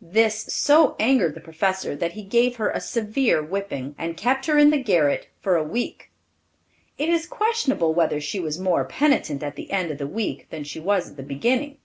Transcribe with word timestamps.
This 0.00 0.44
so 0.44 0.96
angered 0.98 1.34
the 1.34 1.42
professor, 1.42 1.94
that 1.94 2.12
he 2.12 2.22
gave 2.22 2.56
her 2.56 2.70
a 2.70 2.80
severe 2.80 3.42
whipping, 3.42 3.94
and 3.98 4.16
kept 4.16 4.46
her 4.46 4.56
in 4.56 4.70
the 4.70 4.82
garret 4.82 5.28
for 5.42 5.56
a 5.58 5.62
week. 5.62 6.10
It 6.96 7.10
is 7.10 7.26
questionable 7.26 7.92
whether 7.92 8.18
she 8.18 8.40
was 8.40 8.58
more 8.58 8.86
penitent 8.86 9.42
at 9.42 9.56
the 9.56 9.70
end 9.70 9.90
of 9.90 9.98
the 9.98 10.06
week 10.06 10.46
than 10.48 10.64
she 10.64 10.80
was 10.80 11.10
at 11.10 11.16
the 11.18 11.22
beginning. 11.22 11.76